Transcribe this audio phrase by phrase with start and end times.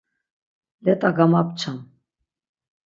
[0.85, 1.77] Leta gamapçam.